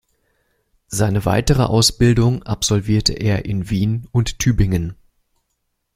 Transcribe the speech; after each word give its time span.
Seine 0.87 1.25
weitere 1.25 1.61
Ausbildung 1.61 2.41
absolvierte 2.41 3.13
er 3.13 3.45
in 3.45 3.69
Wien 3.69 4.07
und 4.11 4.39
Tübingen. 4.39 4.95